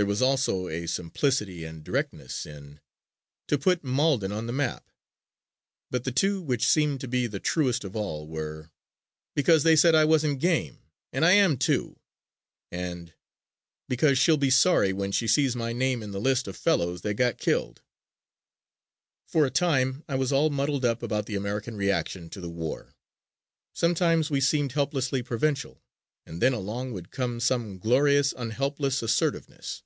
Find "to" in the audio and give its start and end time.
3.48-3.58, 7.02-7.06, 22.30-22.40